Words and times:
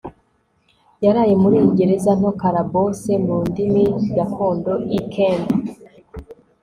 yaraye 1.05 1.33
muri 1.43 1.55
iyi 1.59 1.69
gereza 1.77 2.11
nto 2.19 2.31
(calaboose, 2.41 3.11
mu 3.25 3.37
ndimi 3.49 3.83
gakondo) 4.15 4.73
i 4.99 4.99
kemp 5.13 5.47